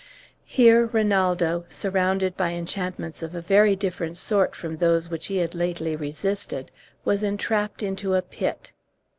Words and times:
Here 0.47 0.87
Rinaldo, 0.87 1.65
surrounded 1.69 2.35
by 2.35 2.53
enchantments 2.53 3.21
of 3.21 3.35
a 3.35 3.39
very 3.41 3.75
different 3.75 4.17
sort 4.17 4.55
from 4.55 4.77
those 4.77 5.11
which 5.11 5.27
he 5.27 5.37
had 5.37 5.53
lately 5.53 5.95
resisted, 5.95 6.71
was 7.05 7.21
entrapped 7.21 7.83
into 7.83 8.15
a 8.15 8.23
pit. 8.23 8.71